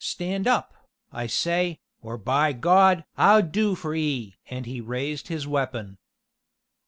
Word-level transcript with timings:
stand 0.03 0.47
up, 0.47 0.73
I 1.11 1.27
say, 1.27 1.79
or 2.01 2.17
by 2.17 2.53
God! 2.53 3.05
I'll 3.19 3.43
do 3.43 3.75
for 3.75 3.93
'ee!" 3.93 4.33
and 4.49 4.65
he 4.65 4.81
raised 4.81 5.27
his 5.27 5.45
weapon. 5.47 5.99